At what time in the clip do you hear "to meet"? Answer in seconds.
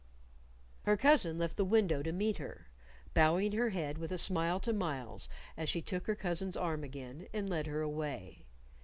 2.01-2.37